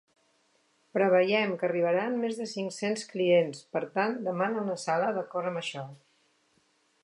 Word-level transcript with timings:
Preveiem 0.97 1.51
que 1.59 1.67
arribaran 1.67 2.15
més 2.23 2.39
de 2.41 2.47
cinc-cents 2.53 3.05
clients, 3.11 3.61
per 3.77 3.85
tant, 3.99 4.19
demana 4.31 4.65
una 4.67 4.81
sala 4.89 5.15
d'acord 5.19 5.51
amb 5.53 5.63
això. 5.65 5.89